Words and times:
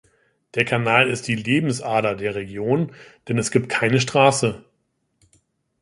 Der 0.55 0.65
Kanal 0.65 1.11
ist 1.11 1.27
die 1.27 1.35
Lebensader 1.35 2.15
der 2.15 2.33
Region, 2.33 2.91
denn 3.27 3.37
es 3.37 3.51
gibt 3.51 3.69
keine 3.69 4.01
Straße. 4.01 4.65